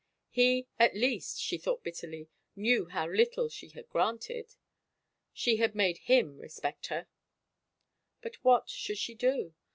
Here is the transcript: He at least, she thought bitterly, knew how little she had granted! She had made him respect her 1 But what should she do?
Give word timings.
He 0.31 0.65
at 0.79 0.95
least, 0.95 1.39
she 1.39 1.59
thought 1.59 1.83
bitterly, 1.83 2.27
knew 2.55 2.87
how 2.87 3.07
little 3.07 3.49
she 3.49 3.69
had 3.69 3.87
granted! 3.87 4.55
She 5.31 5.57
had 5.57 5.75
made 5.75 5.99
him 5.99 6.39
respect 6.39 6.87
her 6.87 7.01
1 8.21 8.21
But 8.23 8.35
what 8.43 8.67
should 8.67 8.97
she 8.97 9.13
do? 9.13 9.53